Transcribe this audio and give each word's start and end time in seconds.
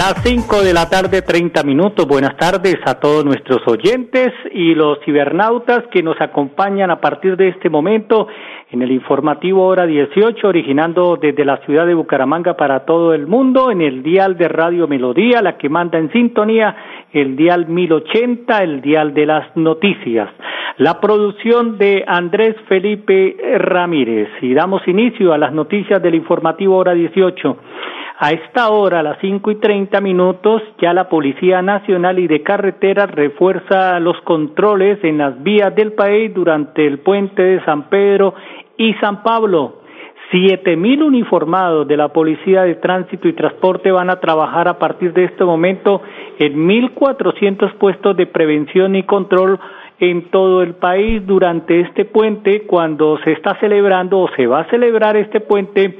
Las 0.00 0.14
5 0.22 0.62
de 0.62 0.72
la 0.72 0.88
tarde, 0.88 1.20
30 1.20 1.62
minutos. 1.62 2.06
Buenas 2.06 2.34
tardes 2.38 2.78
a 2.86 2.94
todos 2.94 3.22
nuestros 3.22 3.60
oyentes 3.68 4.32
y 4.50 4.74
los 4.74 4.98
cibernautas 5.04 5.88
que 5.92 6.02
nos 6.02 6.18
acompañan 6.22 6.90
a 6.90 7.02
partir 7.02 7.36
de 7.36 7.48
este 7.48 7.68
momento 7.68 8.26
en 8.70 8.80
el 8.80 8.92
informativo 8.92 9.66
hora 9.66 9.84
18, 9.84 10.48
originando 10.48 11.18
desde 11.20 11.44
la 11.44 11.58
ciudad 11.66 11.84
de 11.84 11.92
Bucaramanga 11.92 12.56
para 12.56 12.86
todo 12.86 13.12
el 13.12 13.26
mundo, 13.26 13.70
en 13.70 13.82
el 13.82 14.02
dial 14.02 14.38
de 14.38 14.48
Radio 14.48 14.88
Melodía, 14.88 15.42
la 15.42 15.58
que 15.58 15.68
manda 15.68 15.98
en 15.98 16.10
sintonía, 16.12 16.74
el 17.12 17.36
dial 17.36 17.68
1080, 17.68 18.56
el 18.62 18.80
dial 18.80 19.12
de 19.12 19.26
las 19.26 19.54
noticias. 19.54 20.30
La 20.78 20.98
producción 20.98 21.76
de 21.76 22.04
Andrés 22.06 22.56
Felipe 22.68 23.36
Ramírez. 23.58 24.30
Y 24.40 24.54
damos 24.54 24.80
inicio 24.88 25.34
a 25.34 25.36
las 25.36 25.52
noticias 25.52 26.02
del 26.02 26.14
informativo 26.14 26.78
hora 26.78 26.94
18. 26.94 27.58
A 28.22 28.32
esta 28.32 28.68
hora, 28.68 29.00
a 29.00 29.02
las 29.02 29.18
cinco 29.22 29.50
y 29.50 29.54
treinta 29.54 30.02
minutos, 30.02 30.60
ya 30.78 30.92
la 30.92 31.08
Policía 31.08 31.62
Nacional 31.62 32.18
y 32.18 32.26
de 32.26 32.42
Carreteras 32.42 33.10
refuerza 33.10 33.98
los 33.98 34.20
controles 34.24 35.02
en 35.04 35.16
las 35.16 35.42
vías 35.42 35.74
del 35.74 35.94
país 35.94 36.30
durante 36.34 36.86
el 36.86 36.98
puente 36.98 37.40
de 37.40 37.64
San 37.64 37.88
Pedro 37.88 38.34
y 38.76 38.92
San 39.00 39.22
Pablo. 39.22 39.76
Siete 40.30 40.76
mil 40.76 41.02
uniformados 41.02 41.88
de 41.88 41.96
la 41.96 42.08
Policía 42.08 42.64
de 42.64 42.74
Tránsito 42.74 43.26
y 43.26 43.32
Transporte 43.32 43.90
van 43.90 44.10
a 44.10 44.20
trabajar 44.20 44.68
a 44.68 44.78
partir 44.78 45.14
de 45.14 45.24
este 45.24 45.42
momento 45.42 46.02
en 46.38 46.66
mil 46.66 46.90
cuatrocientos 46.90 47.72
puestos 47.76 48.18
de 48.18 48.26
prevención 48.26 48.96
y 48.96 49.04
control 49.04 49.58
en 49.98 50.30
todo 50.30 50.62
el 50.62 50.74
país 50.74 51.26
durante 51.26 51.80
este 51.80 52.04
puente 52.04 52.62
cuando 52.66 53.18
se 53.24 53.32
está 53.32 53.58
celebrando 53.60 54.18
o 54.18 54.28
se 54.36 54.46
va 54.46 54.60
a 54.60 54.70
celebrar 54.70 55.16
este 55.16 55.40
puente 55.40 55.98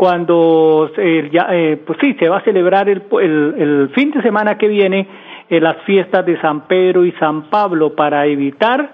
cuando 0.00 0.90
eh, 0.96 1.30
eh, 1.30 1.78
pues 1.86 1.98
sí, 2.00 2.16
se 2.18 2.26
va 2.26 2.38
a 2.38 2.40
celebrar 2.40 2.88
el, 2.88 3.02
el, 3.20 3.90
fin 3.94 4.10
de 4.12 4.22
semana 4.22 4.56
que 4.56 4.66
viene 4.66 5.06
eh, 5.50 5.60
las 5.60 5.76
fiestas 5.82 6.24
de 6.24 6.40
San 6.40 6.66
Pedro 6.66 7.04
y 7.04 7.12
San 7.20 7.50
Pablo 7.50 7.94
para 7.94 8.24
evitar, 8.24 8.92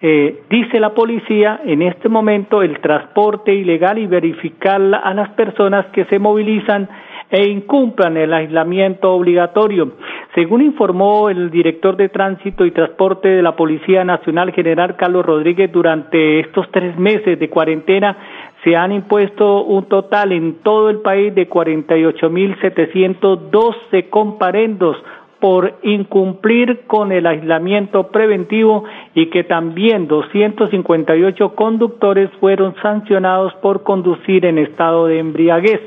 dice 0.00 0.80
la 0.80 0.92
policía, 0.92 1.60
en 1.64 1.82
este 1.82 2.08
momento 2.08 2.62
el 2.62 2.80
transporte 2.80 3.54
ilegal 3.54 3.98
y 3.98 4.08
verificar 4.08 4.80
a 4.80 5.14
las 5.14 5.28
personas 5.34 5.86
que 5.92 6.06
se 6.06 6.18
movilizan 6.18 6.88
e 7.30 7.48
incumplan 7.48 8.16
el 8.16 8.32
aislamiento 8.32 9.12
obligatorio. 9.12 9.92
Según 10.34 10.62
informó 10.62 11.28
el 11.28 11.50
director 11.50 11.96
de 11.96 12.08
Tránsito 12.08 12.64
y 12.64 12.72
Transporte 12.72 13.28
de 13.28 13.42
la 13.42 13.54
Policía 13.54 14.04
Nacional, 14.04 14.52
general 14.52 14.96
Carlos 14.96 15.24
Rodríguez, 15.24 15.70
durante 15.70 16.40
estos 16.40 16.68
tres 16.72 16.98
meses 16.98 17.38
de 17.38 17.48
cuarentena 17.48 18.16
se 18.64 18.76
han 18.76 18.92
impuesto 18.92 19.64
un 19.64 19.86
total 19.86 20.30
en 20.32 20.56
todo 20.62 20.90
el 20.90 21.00
país 21.00 21.34
de 21.34 21.48
48.712 21.48 24.10
comparendos 24.10 24.98
por 25.40 25.78
incumplir 25.82 26.82
con 26.86 27.10
el 27.12 27.26
aislamiento 27.26 28.08
preventivo 28.08 28.84
y 29.14 29.30
que 29.30 29.44
también 29.44 30.06
258 30.06 31.54
conductores 31.54 32.28
fueron 32.40 32.74
sancionados 32.82 33.54
por 33.62 33.82
conducir 33.82 34.44
en 34.44 34.58
estado 34.58 35.06
de 35.06 35.18
embriaguez. 35.18 35.80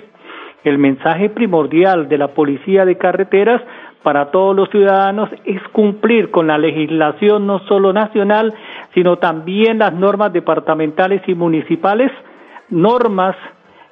El 0.63 0.79
mensaje 0.79 1.29
primordial 1.29 2.09
de 2.09 2.17
la 2.17 2.29
Policía 2.29 2.83
de 2.85 2.97
Carreteras 2.97 3.61
para 4.01 4.31
todos 4.31 4.55
los 4.55 4.69
ciudadanos 4.69 5.29
es 5.45 5.61
cumplir 5.71 6.31
con 6.31 6.47
la 6.47 6.57
legislación 6.57 7.45
no 7.45 7.59
solo 7.67 7.93
nacional, 7.93 8.55
sino 8.95 9.17
también 9.17 9.77
las 9.77 9.93
normas 9.93 10.33
departamentales 10.33 11.21
y 11.27 11.35
municipales 11.35 12.11
normas 12.73 13.35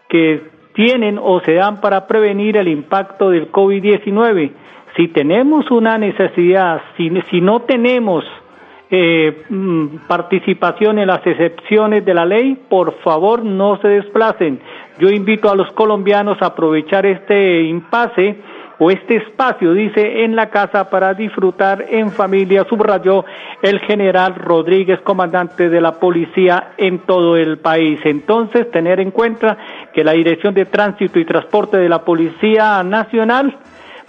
que 0.10 0.42
tienen 0.74 1.20
o 1.22 1.40
se 1.42 1.54
dan 1.54 1.82
para 1.82 2.08
prevenir 2.08 2.58
el 2.58 2.68
impacto 2.68 3.30
del 3.30 3.52
COVID-19. 3.52 4.52
Si 4.96 5.08
tenemos 5.10 5.70
una 5.72 5.98
necesidad, 5.98 6.82
si, 6.98 7.10
no 7.42 7.62
tenemos 7.62 8.26
eh, 8.90 9.44
mm, 9.50 10.08
participación 10.08 11.00
en 11.00 11.08
las 11.08 11.26
excepciones 11.26 12.04
de 12.04 12.14
la 12.14 12.26
ley, 12.26 12.58
por 12.70 13.00
favor 13.00 13.44
no 13.44 13.78
se 13.82 13.88
desplacen. 13.88 14.60
Yo 15.00 15.10
invito 15.10 15.50
a 15.50 15.56
los 15.56 15.72
colombianos 15.72 16.42
a 16.42 16.48
aprovechar 16.48 17.06
este 17.06 17.62
impasse 17.64 18.36
o 18.84 18.90
este 18.90 19.18
espacio, 19.18 19.74
dice, 19.74 20.24
en 20.24 20.36
la 20.36 20.50
casa 20.50 20.90
para 20.90 21.14
disfrutar 21.14 21.86
en 21.88 22.10
familia, 22.10 22.66
subrayó 22.68 23.26
el 23.62 23.80
general 23.82 24.34
Rodríguez, 24.34 25.00
comandante 25.02 25.70
de 25.70 25.80
la 25.80 26.00
policía 26.00 26.72
en 26.78 26.98
todo 27.06 27.38
el 27.38 27.60
país. 27.60 28.00
Entonces, 28.06 28.72
tener 28.72 29.00
en 29.00 29.12
cuenta 29.12 29.56
que 29.94 30.04
la 30.04 30.14
Dirección 30.14 30.56
de 30.56 30.66
Tránsito 30.66 31.20
y 31.20 31.26
Transporte 31.26 31.78
de 31.78 31.90
la 31.90 32.04
Policía 32.04 32.82
Nacional 32.82 33.56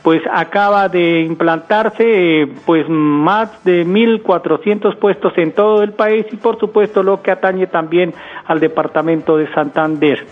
pues 0.02 0.22
acaba 0.32 0.88
de 0.88 1.20
implantarse 1.20 2.48
pues 2.64 2.88
más 2.88 3.62
de 3.64 3.86
1.400 3.86 4.96
puestos 4.98 5.32
en 5.36 5.52
todo 5.52 5.82
el 5.82 5.92
país 5.92 6.26
y 6.32 6.36
por 6.36 6.58
supuesto 6.58 7.02
lo 7.02 7.22
que 7.22 7.30
atañe 7.30 7.66
también 7.66 8.14
al 8.46 8.58
departamento 8.58 9.36
de 9.36 9.52
Santander. 9.52 10.26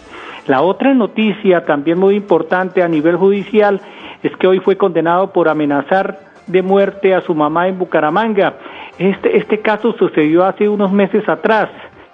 La 0.46 0.62
otra 0.62 0.94
noticia 0.94 1.64
también 1.64 1.98
muy 1.98 2.16
importante 2.16 2.82
a 2.82 2.88
nivel 2.88 3.16
judicial 3.16 3.80
es 4.22 4.36
que 4.36 4.46
hoy 4.46 4.60
fue 4.60 4.76
condenado 4.76 5.32
por 5.32 5.48
amenazar 5.48 6.18
de 6.46 6.62
muerte 6.62 7.14
a 7.14 7.20
su 7.22 7.34
mamá 7.34 7.68
en 7.68 7.78
Bucaramanga. 7.78 8.54
Este, 8.98 9.36
este 9.36 9.60
caso 9.60 9.92
sucedió 9.92 10.44
hace 10.44 10.68
unos 10.68 10.92
meses 10.92 11.28
atrás. 11.28 11.68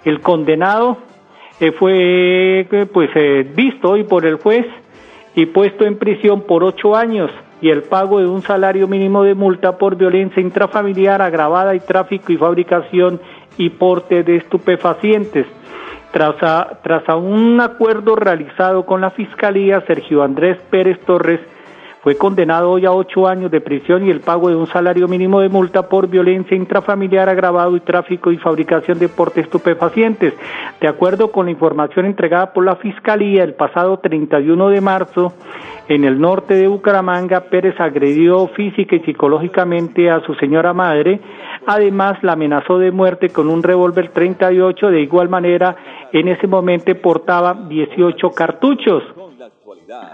El 0.05 0.21
condenado 0.21 0.97
eh, 1.59 1.71
fue 1.71 2.61
eh, 2.61 2.85
pues 2.93 3.09
eh, 3.15 3.49
visto 3.55 3.91
hoy 3.91 4.03
por 4.03 4.25
el 4.25 4.35
juez 4.35 4.65
y 5.35 5.47
puesto 5.47 5.85
en 5.85 5.97
prisión 5.97 6.41
por 6.41 6.63
ocho 6.63 6.95
años 6.95 7.31
y 7.61 7.69
el 7.69 7.83
pago 7.83 8.19
de 8.19 8.27
un 8.27 8.41
salario 8.41 8.87
mínimo 8.87 9.23
de 9.23 9.33
multa 9.33 9.77
por 9.77 9.95
violencia 9.95 10.41
intrafamiliar 10.41 11.21
agravada 11.21 11.73
y 11.73 11.79
tráfico 11.79 12.31
y 12.31 12.37
fabricación 12.37 13.19
y 13.57 13.71
porte 13.71 14.23
de 14.23 14.35
estupefacientes. 14.35 15.47
Tras, 16.11 16.35
tras 16.81 17.07
a 17.09 17.15
un 17.15 17.59
acuerdo 17.61 18.15
realizado 18.15 18.85
con 18.85 19.01
la 19.01 19.11
Fiscalía, 19.11 19.83
Sergio 19.87 20.23
Andrés 20.23 20.57
Pérez 20.69 20.99
Torres 21.05 21.41
fue 22.07 22.15
condenado 22.15 22.71
hoy 22.71 22.85
a 22.85 22.93
ocho 22.93 23.27
años 23.27 23.51
de 23.51 23.59
prisión 23.59 24.07
y 24.07 24.09
el 24.09 24.21
pago 24.21 24.47
de 24.47 24.55
un 24.55 24.65
salario 24.67 25.09
mínimo 25.09 25.41
de 25.41 25.49
multa 25.49 25.89
por 25.89 26.07
violencia 26.07 26.55
intrafamiliar 26.55 27.27
agravado 27.27 27.75
y 27.75 27.81
tráfico 27.81 28.31
y 28.31 28.37
fabricación 28.37 28.97
de 28.97 29.09
porte 29.09 29.41
estupefacientes. 29.41 30.33
De 30.79 30.87
acuerdo 30.87 31.33
con 31.33 31.47
la 31.47 31.51
información 31.51 32.05
entregada 32.05 32.53
por 32.53 32.63
la 32.63 32.77
Fiscalía 32.77 33.43
el 33.43 33.55
pasado 33.55 33.97
31 33.97 34.69
de 34.69 34.79
marzo, 34.79 35.33
en 35.89 36.05
el 36.05 36.17
norte 36.21 36.53
de 36.53 36.69
Bucaramanga, 36.69 37.41
Pérez 37.41 37.77
agredió 37.77 38.47
física 38.55 38.95
y 38.95 39.01
psicológicamente 39.01 40.09
a 40.09 40.21
su 40.21 40.33
señora 40.35 40.71
madre, 40.71 41.19
además 41.65 42.23
la 42.23 42.33
amenazó 42.33 42.77
de 42.79 42.91
muerte 42.91 43.31
con 43.31 43.49
un 43.49 43.61
revólver 43.61 44.11
38, 44.13 44.91
de 44.91 45.01
igual 45.01 45.27
manera 45.27 45.75
en 46.13 46.29
ese 46.29 46.47
momento 46.47 46.95
portaba 47.01 47.53
18 47.67 48.31
cartuchos. 48.31 49.03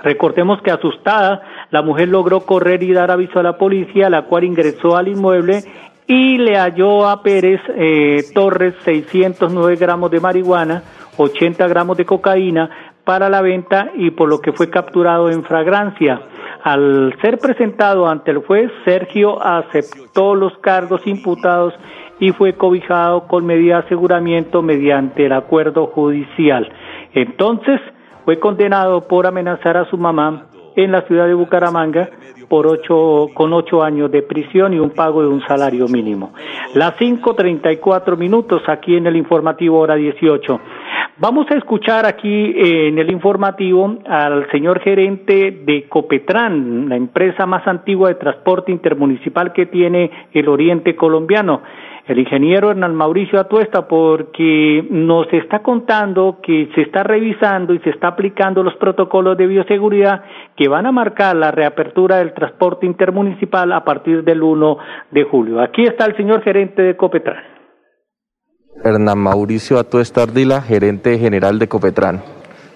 Recordemos 0.04 0.62
que 0.62 0.72
asustada, 0.72 1.42
la 1.72 1.82
mujer 1.82 2.10
logró 2.10 2.42
correr 2.42 2.84
y 2.84 2.94
dar 2.94 3.10
aviso 3.10 3.40
a 3.40 3.44
la 3.44 3.58
policía, 3.58 4.10
la 4.10 4.24
cual 4.24 4.44
ingresó 4.44 4.96
al 4.96 5.08
inmueble 5.08 5.64
y 6.06 6.38
le 6.38 6.58
halló 6.58 7.08
a 7.08 7.24
Pérez 7.24 7.62
eh, 7.70 8.24
Torres 8.34 8.76
609 8.84 9.76
gramos 9.78 10.12
de 10.12 10.20
marihuana, 10.20 10.84
80 11.18 11.68
gramos 11.68 11.98
de 11.98 12.06
cocaína 12.06 12.70
para 13.04 13.30
la 13.30 13.42
venta 13.42 13.90
y 13.96 14.12
por 14.12 14.30
lo 14.30 14.40
que 14.40 14.52
fue 14.52 14.70
capturado 14.70 15.30
en 15.30 15.44
fragrancia. 15.44 16.22
Al 16.64 17.14
ser 17.22 17.40
presentado 17.40 18.08
ante 18.08 18.32
el 18.32 18.38
juez, 18.38 18.72
Sergio 18.86 19.42
aceptó 19.42 20.36
los 20.36 20.58
cargos 20.60 21.06
imputados 21.06 21.74
y 22.20 22.32
fue 22.32 22.54
cobijado 22.54 23.28
con 23.28 23.46
medida 23.46 23.78
de 23.78 23.86
aseguramiento 23.86 24.62
mediante 24.62 25.26
el 25.26 25.34
acuerdo 25.34 25.88
judicial. 25.88 26.72
Entonces, 27.14 27.82
fue 28.26 28.40
condenado 28.40 29.08
por 29.08 29.28
amenazar 29.28 29.78
a 29.78 29.86
su 29.86 29.98
mamá 29.98 30.48
en 30.76 30.92
la 30.92 31.02
ciudad 31.04 31.28
de 31.28 31.34
Bucaramanga 31.34 32.10
por 32.50 32.68
ocho, 32.68 33.30
con 33.34 33.54
ocho 33.54 33.84
años 33.84 34.12
de 34.12 34.22
prisión 34.22 34.74
y 34.74 34.80
un 34.80 34.92
pago 34.92 35.22
de 35.22 35.28
un 35.28 35.42
salario 35.48 35.88
mínimo. 35.88 36.34
Las 36.76 36.96
5.34 36.98 38.18
minutos 38.18 38.62
aquí 38.68 38.96
en 38.96 39.08
el 39.08 39.16
informativo 39.16 39.80
hora 39.80 39.96
18. 39.96 40.60
Vamos 41.18 41.46
a 41.52 41.56
escuchar 41.56 42.06
aquí 42.06 42.54
en 42.56 42.98
el 42.98 43.12
informativo 43.12 43.98
al 44.06 44.50
señor 44.52 44.82
gerente 44.82 45.52
de 45.64 45.88
Copetran, 45.88 46.90
la 46.90 46.96
empresa 46.96 47.46
más 47.46 47.68
antigua 47.68 48.10
de 48.10 48.16
transporte 48.16 48.72
intermunicipal 48.72 49.54
que 49.54 49.68
tiene 49.68 50.12
el 50.34 50.50
oriente 50.50 50.96
colombiano 50.96 51.62
el 52.06 52.20
ingeniero 52.20 52.70
Hernán 52.70 52.96
Mauricio 52.96 53.40
Atuesta 53.40 53.88
porque 53.88 54.86
nos 54.90 55.32
está 55.32 55.60
contando 55.60 56.40
que 56.44 56.70
se 56.76 56.82
está 56.82 57.04
revisando 57.04 57.74
y 57.74 57.80
se 57.80 57.92
está 57.92 58.10
aplicando 58.10 58.62
los 58.62 58.76
protocolos 58.76 59.38
de 59.38 59.48
bioseguridad 59.48 60.24
que 60.58 60.68
van 60.68 60.86
a 60.86 60.92
marcar 60.92 61.36
la 61.36 61.52
reapertura 61.52 62.18
del 62.18 62.34
transporte 62.34 62.86
intermunicipal 62.86 63.72
a 63.72 63.86
partir 63.86 64.24
del 64.24 64.44
1 64.44 64.78
de 65.12 65.24
julio. 65.24 65.62
Aquí 65.62 65.84
está 65.84 66.06
el 66.06 66.18
señor 66.18 66.44
gerente 66.44 66.82
de 66.82 66.98
Copetran. 66.98 67.44
Hernán 68.84 69.20
Mauricio 69.20 69.80
Atuesta 69.80 70.24
Ardila, 70.24 70.62
gerente 70.62 71.18
general 71.18 71.58
de 71.58 71.70
Copetran. 71.70 72.22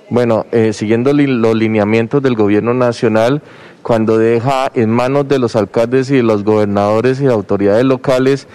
Bueno, 0.09 0.45
eh, 0.53 0.71
siguiendo 0.71 1.11
los 1.11 1.55
lineamientos 1.55 2.23
del 2.23 2.35
gobierno 2.35 2.73
nacional, 2.73 3.41
cuando 3.81 4.17
deja 4.17 4.71
en 4.73 4.89
manos 4.89 5.27
de 5.27 5.37
los 5.37 5.57
alcaldes 5.57 6.11
y 6.11 6.21
los 6.21 6.45
gobernadores 6.45 7.19
y 7.19 7.27
autoridades 7.27 7.83
locales 7.83 8.47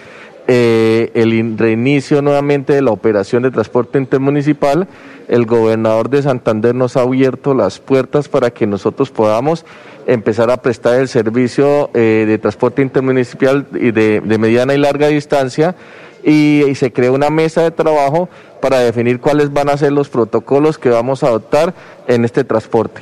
eh, 0.47 1.11
el 1.13 1.57
reinicio 1.57 2.21
nuevamente 2.21 2.73
de 2.73 2.81
la 2.81 2.91
operación 2.91 3.43
de 3.43 3.51
transporte 3.51 3.97
intermunicipal. 3.97 4.87
El 5.27 5.45
gobernador 5.45 6.09
de 6.09 6.21
Santander 6.21 6.75
nos 6.75 6.97
ha 6.97 7.01
abierto 7.01 7.53
las 7.53 7.79
puertas 7.79 8.27
para 8.27 8.51
que 8.51 8.67
nosotros 8.67 9.09
podamos 9.09 9.65
empezar 10.05 10.51
a 10.51 10.57
prestar 10.57 10.99
el 10.99 11.07
servicio 11.07 11.89
eh, 11.93 12.25
de 12.27 12.37
transporte 12.37 12.81
intermunicipal 12.81 13.65
y 13.73 13.91
de, 13.91 14.21
mediana 14.37 14.73
y 14.73 14.77
larga 14.77 15.07
distancia 15.07 15.75
y, 16.23 16.63
y, 16.67 16.75
se 16.75 16.91
creó 16.91 17.13
una 17.13 17.29
mesa 17.29 17.61
de 17.61 17.71
trabajo 17.71 18.27
para 18.61 18.79
definir 18.79 19.21
cuáles 19.21 19.51
van 19.53 19.69
a 19.69 19.77
ser 19.77 19.93
los 19.93 20.09
protocolos 20.09 20.77
que 20.77 20.89
vamos 20.89 21.23
a 21.23 21.27
adoptar 21.27 21.73
en 22.07 22.25
este 22.25 22.43
transporte. 22.43 23.01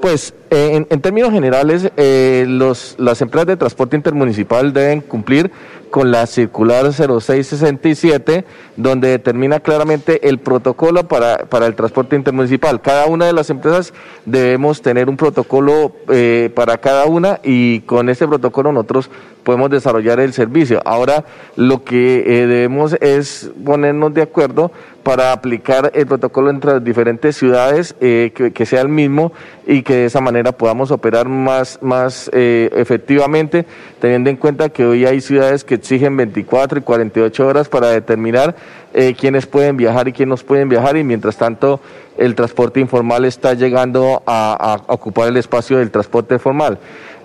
Pues 0.00 0.34
eh, 0.54 0.86
en, 0.86 1.00
términos 1.00 1.32
generales, 1.32 1.90
eh, 1.96 2.44
los, 2.46 2.96
las 2.98 3.22
empresas 3.22 3.46
de 3.46 3.56
transporte 3.56 3.96
intermunicipal 3.96 4.74
deben 4.74 5.00
cumplir 5.00 5.50
con 5.88 6.10
la 6.10 6.26
circular 6.26 6.92
0667, 6.92 8.44
donde 8.76 9.08
determina 9.08 9.60
claramente 9.60 10.28
el 10.28 10.38
protocolo 10.38 11.06
para, 11.08 11.38
para 11.46 11.66
el 11.66 11.74
transporte 11.74 12.16
intermunicipal. 12.16 12.80
Cada 12.82 13.06
una 13.06 13.26
de 13.26 13.32
las 13.32 13.50
empresas 13.50 13.94
debemos 14.26 14.82
tener 14.82 15.08
un 15.08 15.16
protocolo 15.16 15.92
eh, 16.10 16.50
para 16.54 16.78
cada 16.78 17.06
una 17.06 17.40
y 17.42 17.80
con 17.80 18.08
ese 18.08 18.26
protocolo 18.26 18.72
nosotros 18.72 19.10
podemos 19.44 19.70
desarrollar 19.70 20.18
el 20.20 20.32
servicio. 20.32 20.80
Ahora 20.84 21.24
lo 21.56 21.84
que 21.84 22.24
debemos 22.46 22.94
es 23.00 23.50
ponernos 23.64 24.14
de 24.14 24.22
acuerdo 24.22 24.72
para 25.02 25.32
aplicar 25.32 25.90
el 25.94 26.06
protocolo 26.06 26.48
entre 26.48 26.74
las 26.74 26.84
diferentes 26.84 27.36
ciudades, 27.36 27.94
que, 27.98 28.52
que 28.54 28.66
sea 28.66 28.80
el 28.80 28.88
mismo 28.88 29.32
y 29.66 29.82
que 29.82 29.94
de 29.94 30.04
esa 30.06 30.20
manera 30.20 30.41
podamos 30.50 30.90
operar 30.90 31.28
más, 31.28 31.78
más 31.80 32.28
eh, 32.32 32.68
efectivamente, 32.74 33.64
teniendo 34.00 34.30
en 34.30 34.36
cuenta 34.36 34.70
que 34.70 34.84
hoy 34.84 35.06
hay 35.06 35.20
ciudades 35.20 35.62
que 35.62 35.76
exigen 35.76 36.16
24 36.16 36.80
y 36.80 36.82
48 36.82 37.46
horas 37.46 37.68
para 37.68 37.86
determinar 37.90 38.56
eh, 38.94 39.14
quiénes 39.16 39.46
pueden 39.46 39.76
viajar 39.76 40.08
y 40.08 40.12
quiénes 40.12 40.42
pueden 40.42 40.68
viajar 40.68 40.96
y 40.96 41.04
mientras 41.04 41.36
tanto 41.36 41.80
el 42.18 42.34
transporte 42.34 42.80
informal 42.80 43.24
está 43.24 43.54
llegando 43.54 44.22
a, 44.26 44.82
ocupar 44.88 45.28
el 45.28 45.36
espacio 45.36 45.78
del 45.78 45.92
transporte 45.92 46.40
formal. 46.40 46.78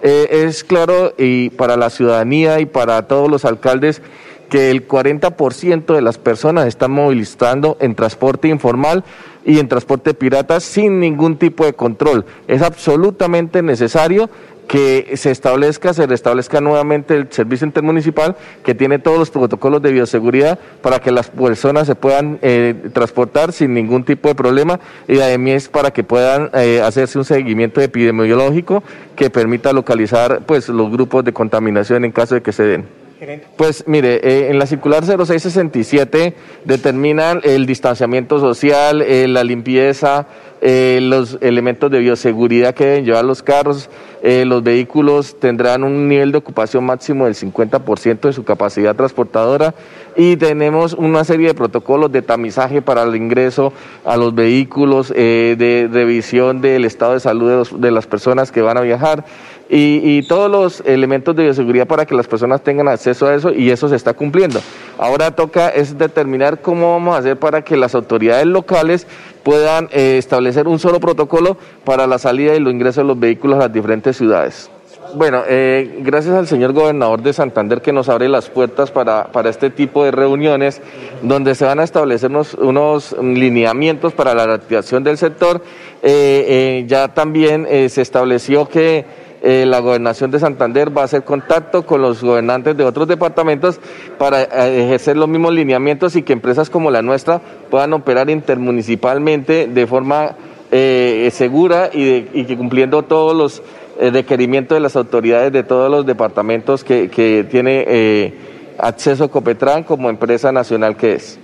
Eh, 0.03 0.27
es 0.45 0.63
claro 0.63 1.13
y 1.17 1.49
para 1.49 1.75
la 1.75 1.89
ciudadanía 1.89 2.59
y 2.59 2.67
para 2.67 3.07
todos 3.07 3.31
los 3.31 3.45
alcaldes 3.45 4.01
que 4.49 4.71
el 4.71 4.87
40% 4.87 5.93
de 5.93 6.01
las 6.01 6.17
personas 6.17 6.67
están 6.67 6.91
movilizando 6.91 7.77
en 7.79 7.95
transporte 7.95 8.47
informal 8.47 9.03
y 9.47 9.59
en 9.59 9.69
transporte 9.69 10.13
pirata 10.13 10.59
sin 10.59 10.99
ningún 10.99 11.37
tipo 11.37 11.65
de 11.65 11.73
control. 11.73 12.25
Es 12.47 12.61
absolutamente 12.61 13.63
necesario 13.63 14.29
que 14.67 15.13
se 15.15 15.31
establezca, 15.31 15.93
se 15.93 16.05
restablezca 16.05 16.59
nuevamente 16.59 17.15
el 17.15 17.31
servicio 17.31 17.65
intermunicipal 17.65 18.35
que 18.65 18.75
tiene 18.75 18.99
todos 18.99 19.17
los 19.17 19.29
protocolos 19.29 19.81
de 19.81 19.93
bioseguridad 19.93 20.59
para 20.81 20.99
que 20.99 21.11
las 21.11 21.29
personas 21.29 21.87
se 21.87 21.95
puedan 21.95 22.37
eh, 22.41 22.75
transportar 22.91 23.53
sin 23.53 23.73
ningún 23.73 24.03
tipo 24.03 24.27
de 24.27 24.35
problema 24.35 24.81
y 25.07 25.19
además 25.19 25.69
para 25.69 25.91
que 25.91 26.03
puedan 26.03 26.49
eh, 26.53 26.81
hacerse 26.83 27.17
un 27.17 27.23
seguimiento 27.23 27.79
epidemiológico 27.79 28.83
que 29.15 29.29
permita 29.29 29.71
localizar 29.71 30.41
pues 30.45 30.67
los 30.67 30.91
grupos 30.91 31.23
de 31.23 31.31
contaminación 31.31 32.03
en 32.03 32.11
caso 32.11 32.35
de 32.35 32.41
que 32.41 32.51
se 32.51 32.63
den. 32.63 33.06
Pues 33.55 33.83
mire, 33.87 34.15
eh, 34.15 34.51
en 34.51 34.59
la 34.59 34.67
circular 34.67 35.03
0667 35.03 36.35
determinan 36.65 37.41
el 37.43 37.65
distanciamiento 37.65 38.39
social, 38.39 39.01
eh, 39.01 39.27
la 39.27 39.43
limpieza, 39.43 40.27
eh, 40.61 40.99
los 41.01 41.39
elementos 41.41 41.89
de 41.89 41.99
bioseguridad 41.99 42.75
que 42.75 42.85
deben 42.85 43.05
llevar 43.05 43.25
los 43.25 43.41
carros, 43.41 43.89
los 44.23 44.61
vehículos 44.61 45.39
tendrán 45.39 45.85
un 45.85 46.09
nivel 46.09 46.33
de 46.33 46.39
ocupación 46.39 46.83
máximo 46.83 47.25
del 47.25 47.35
50% 47.35 48.27
de 48.27 48.33
su 48.33 48.43
capacidad 48.43 48.93
transportadora 48.93 49.73
y 50.17 50.35
tenemos 50.35 50.93
una 50.93 51.23
serie 51.23 51.47
de 51.47 51.53
protocolos 51.53 52.11
de 52.11 52.23
tamizaje 52.23 52.81
para 52.81 53.03
el 53.03 53.15
ingreso 53.15 53.71
a 54.03 54.17
los 54.17 54.35
vehículos, 54.35 55.09
de 55.09 55.87
revisión 55.89 56.59
del 56.59 56.83
estado 56.83 57.13
de 57.13 57.21
salud 57.21 57.67
de 57.77 57.91
las 57.91 58.05
personas 58.05 58.51
que 58.51 58.61
van 58.61 58.77
a 58.77 58.81
viajar 58.81 59.23
y, 59.69 60.21
todos 60.23 60.49
los 60.49 60.81
elementos 60.85 61.35
de 61.35 61.43
bioseguridad 61.43 61.87
para 61.87 62.05
que 62.05 62.15
las 62.15 62.27
personas 62.27 62.61
tengan 62.61 62.87
acceso 62.87 63.27
a 63.27 63.35
eso 63.35 63.51
y 63.51 63.69
eso 63.69 63.87
se 63.89 63.95
está 63.95 64.13
cumpliendo. 64.13 64.59
Ahora 64.97 65.31
toca 65.31 65.69
es 65.69 65.97
determinar 65.97 66.61
cómo 66.61 66.93
vamos 66.93 67.15
a 67.15 67.19
hacer 67.19 67.37
para 67.37 67.61
que 67.61 67.77
las 67.77 67.95
autoridades 67.95 68.45
locales 68.45 69.07
puedan 69.43 69.89
eh, 69.91 70.17
establecer 70.17 70.67
un 70.67 70.79
solo 70.79 70.99
protocolo 70.99 71.57
para 71.83 72.07
la 72.07 72.17
salida 72.17 72.55
y 72.55 72.59
los 72.59 72.73
ingresos 72.73 73.03
de 73.03 73.07
los 73.07 73.19
vehículos 73.19 73.57
a 73.57 73.63
las 73.63 73.73
diferentes 73.73 74.17
ciudades. 74.17 74.69
Bueno, 75.15 75.43
eh, 75.47 75.99
gracias 76.01 76.35
al 76.35 76.47
señor 76.47 76.73
gobernador 76.73 77.21
de 77.21 77.31
Santander 77.31 77.81
que 77.81 77.93
nos 77.93 78.09
abre 78.09 78.27
las 78.27 78.49
puertas 78.49 78.91
para, 78.91 79.31
para 79.31 79.49
este 79.49 79.69
tipo 79.69 80.03
de 80.03 80.11
reuniones 80.11 80.81
donde 81.21 81.55
se 81.55 81.63
van 81.63 81.79
a 81.79 81.83
establecer 81.83 82.29
unos, 82.29 83.15
lineamientos 83.21 84.11
para 84.11 84.33
la 84.33 84.45
reactivación 84.45 85.05
del 85.05 85.17
sector. 85.17 85.61
Eh, 86.03 86.83
ya 86.87 87.07
también 87.13 87.65
se 87.89 88.01
estableció 88.01 88.67
que 88.67 89.05
eh, 89.41 89.65
la 89.67 89.79
gobernación 89.79 90.31
de 90.31 90.39
Santander 90.39 90.95
va 90.95 91.03
a 91.03 91.05
hacer 91.05 91.23
contacto 91.23 91.85
con 91.85 92.01
los 92.01 92.23
gobernantes 92.23 92.75
de 92.75 92.83
otros 92.83 93.07
departamentos 93.07 93.79
para 94.17 94.41
eh, 94.43 94.83
ejercer 94.85 95.15
los 95.15 95.29
mismos 95.29 95.53
lineamientos 95.53 96.15
y 96.15 96.23
que 96.23 96.33
empresas 96.33 96.69
como 96.69 96.89
la 96.89 97.01
nuestra 97.01 97.39
puedan 97.69 97.93
operar 97.93 98.29
intermunicipalmente 98.29 99.67
de 99.67 99.87
forma 99.87 100.35
eh, 100.71 101.29
segura 101.31 101.89
y, 101.93 102.45
que 102.45 102.57
cumpliendo 102.57 103.03
todos 103.03 103.35
los 103.35 103.61
requerimientos 103.99 104.75
de 104.75 104.79
las 104.79 104.95
autoridades 104.95 105.51
de 105.51 105.63
todos 105.63 105.89
los 105.89 106.05
departamentos 106.05 106.83
que, 106.83 107.09
que 107.09 107.45
tiene 107.49 108.33
acceso 108.77 109.31
Copetran 109.31 109.83
como 109.83 110.09
empresa 110.09 110.51
nacional 110.51 110.95
que 110.95 111.13
es. 111.13 111.39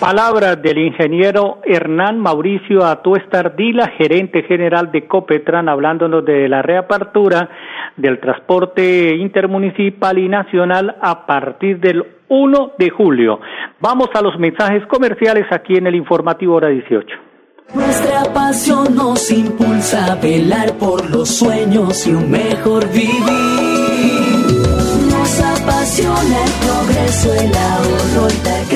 Palabras 0.00 0.60
del 0.60 0.76
ingeniero 0.76 1.60
Hernán 1.64 2.20
Mauricio 2.20 2.84
Atuesta 2.84 3.38
Ardila, 3.40 3.88
gerente 3.96 4.42
general 4.42 4.92
de 4.92 5.06
Copetran, 5.06 5.70
hablándonos 5.70 6.22
de 6.22 6.48
la 6.50 6.60
reapertura 6.60 7.48
del 7.96 8.20
transporte 8.20 9.16
intermunicipal 9.16 10.18
y 10.18 10.28
nacional 10.28 10.96
a 11.00 11.24
partir 11.24 11.80
del 11.80 12.04
1 12.28 12.72
de 12.78 12.90
julio. 12.90 13.40
Vamos 13.80 14.10
a 14.12 14.20
los 14.20 14.38
mensajes 14.38 14.84
comerciales 14.86 15.46
aquí 15.50 15.76
en 15.76 15.86
el 15.86 15.94
informativo 15.94 16.56
hora 16.56 16.68
18. 16.68 17.06
Nuestra 17.74 18.22
pasión 18.34 18.94
nos 18.94 19.30
impulsa 19.30 20.12
a 20.12 20.14
velar 20.16 20.74
por 20.78 21.10
los 21.10 21.28
sueños 21.38 22.06
y 22.06 22.12
un 22.12 22.30
mejor 22.30 22.86
vivir. 22.92 23.22
Nos 25.10 25.40
apasiona 25.40 26.44
el 26.44 26.52
progreso, 26.66 27.32
el 27.32 27.56
ahorro 27.56 28.28
y 28.28 28.75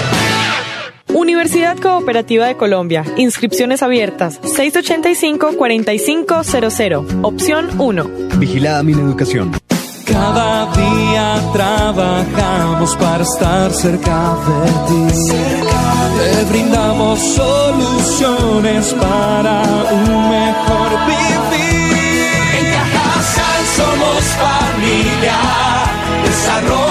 Universidad 1.13 1.77
Cooperativa 1.77 2.47
de 2.47 2.55
Colombia. 2.55 3.03
Inscripciones 3.17 3.83
abiertas. 3.83 4.39
685-4500. 4.41 7.19
Opción 7.23 7.69
1. 7.77 8.09
Vigilada 8.37 8.81
mi 8.83 8.93
educación. 8.93 9.51
Cada 10.05 10.71
día 10.73 11.41
trabajamos 11.53 12.95
para 12.95 13.23
estar 13.23 13.73
cerca 13.73 14.37
de 14.47 14.71
ti. 14.87 15.07
Te 16.17 16.45
brindamos 16.49 17.19
soluciones 17.19 18.93
para 18.93 19.61
un 19.91 20.29
mejor 20.29 20.89
vivir. 21.07 21.91
En 22.57 22.65
Cajasal 22.73 23.65
somos 23.75 24.23
familia, 24.39 25.37
desarrollo 26.23 26.90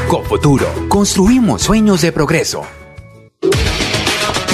Cofuturo, 0.11 0.65
construimos 0.89 1.61
sueños 1.61 2.01
de 2.01 2.11
progreso. 2.11 2.63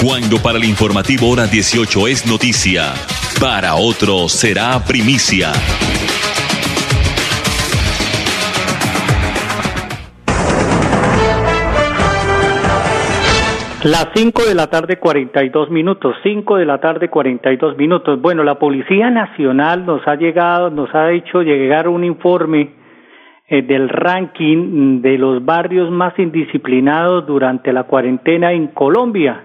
Cuando 0.00 0.36
para 0.40 0.56
el 0.56 0.62
informativo 0.62 1.30
hora 1.30 1.48
18 1.48 2.06
es 2.06 2.30
noticia, 2.30 2.94
para 3.40 3.74
otros 3.74 4.30
será 4.30 4.78
primicia. 4.86 5.50
Las 13.82 14.10
5 14.14 14.44
de 14.44 14.54
la 14.54 14.68
tarde 14.68 15.00
42 15.00 15.70
minutos, 15.70 16.14
5 16.22 16.54
de 16.54 16.66
la 16.66 16.78
tarde 16.78 17.10
42 17.10 17.76
minutos. 17.76 18.22
Bueno, 18.22 18.44
la 18.44 18.60
Policía 18.60 19.10
Nacional 19.10 19.84
nos 19.84 20.06
ha 20.06 20.14
llegado, 20.14 20.70
nos 20.70 20.94
ha 20.94 21.10
hecho 21.10 21.42
llegar 21.42 21.88
un 21.88 22.04
informe 22.04 22.77
eh, 23.48 23.62
del 23.62 23.88
ranking 23.88 25.00
de 25.00 25.16
los 25.16 25.44
barrios 25.44 25.90
más 25.90 26.18
indisciplinados 26.18 27.26
durante 27.26 27.72
la 27.72 27.84
cuarentena 27.84 28.52
en 28.52 28.68
Colombia. 28.68 29.44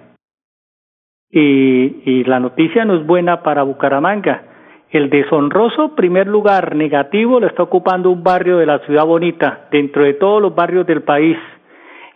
Y, 1.31 2.01
y 2.05 2.23
la 2.25 2.39
noticia 2.39 2.85
no 2.85 2.95
es 2.95 3.05
buena 3.05 3.41
para 3.41 3.63
Bucaramanga. 3.63 4.43
El 4.91 5.09
deshonroso 5.09 5.95
primer 5.95 6.27
lugar 6.27 6.75
negativo 6.75 7.39
lo 7.39 7.47
está 7.47 7.63
ocupando 7.63 8.11
un 8.11 8.23
barrio 8.23 8.57
de 8.57 8.65
la 8.67 8.79
ciudad 8.79 9.05
bonita, 9.05 9.67
dentro 9.71 10.03
de 10.03 10.13
todos 10.13 10.41
los 10.41 10.53
barrios 10.53 10.85
del 10.85 11.01
país. 11.01 11.37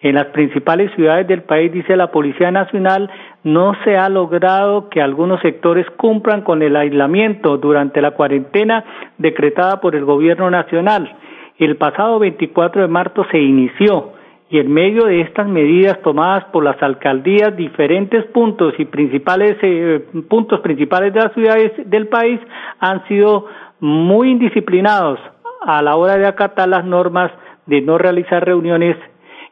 En 0.01 0.13
las 0.13 0.25
principales 0.27 0.91
ciudades 0.93 1.25
del 1.27 1.41
país, 1.41 1.71
dice 1.71 1.95
la 1.95 2.11
Policía 2.11 2.51
Nacional, 2.51 3.09
no 3.43 3.75
se 3.83 3.97
ha 3.97 4.09
logrado 4.09 4.89
que 4.89 5.01
algunos 5.01 5.41
sectores 5.41 5.89
cumplan 5.97 6.41
con 6.41 6.61
el 6.61 6.75
aislamiento 6.75 7.57
durante 7.57 7.99
la 7.99 8.11
cuarentena 8.11 8.83
decretada 9.17 9.81
por 9.81 9.95
el 9.95 10.05
Gobierno 10.05 10.51
Nacional. 10.51 11.15
El 11.59 11.75
pasado 11.77 12.19
24 12.19 12.83
de 12.83 12.87
marzo 12.87 13.25
se 13.31 13.39
inició 13.39 14.13
y 14.49 14.59
en 14.59 14.71
medio 14.71 15.05
de 15.05 15.21
estas 15.21 15.47
medidas 15.47 15.99
tomadas 16.03 16.45
por 16.45 16.63
las 16.63 16.81
alcaldías, 16.81 17.55
diferentes 17.57 18.23
puntos 18.25 18.73
y 18.77 18.85
principales 18.85 19.57
eh, 19.61 20.05
puntos 20.29 20.61
principales 20.61 21.13
de 21.13 21.19
las 21.19 21.33
ciudades 21.33 21.71
del 21.89 22.07
país 22.07 22.39
han 22.79 23.05
sido 23.07 23.47
muy 23.79 24.31
indisciplinados 24.31 25.19
a 25.65 25.81
la 25.81 25.95
hora 25.95 26.17
de 26.17 26.27
acatar 26.27 26.69
las 26.69 26.85
normas 26.85 27.31
de 27.65 27.81
no 27.81 27.97
realizar 27.97 28.45
reuniones 28.45 28.95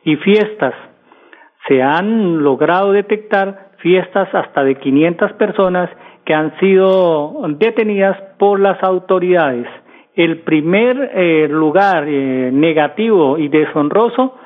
y 0.03 0.15
fiestas. 0.17 0.73
Se 1.67 1.81
han 1.81 2.43
logrado 2.43 2.91
detectar 2.91 3.71
fiestas 3.79 4.33
hasta 4.33 4.63
de 4.63 4.75
500 4.75 5.33
personas 5.33 5.89
que 6.23 6.33
han 6.33 6.57
sido 6.59 7.35
detenidas 7.49 8.17
por 8.37 8.59
las 8.59 8.81
autoridades. 8.83 9.67
El 10.15 10.39
primer 10.39 11.11
eh, 11.13 11.47
lugar 11.49 12.05
eh, 12.07 12.49
negativo 12.53 13.37
y 13.37 13.49
deshonroso 13.49 14.37